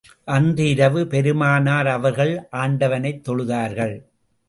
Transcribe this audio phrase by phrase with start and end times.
[0.25, 3.95] அன்று இரவு பெருமானார் அவர்கள் ஆண்டவனைத் தொழுதார்கள்.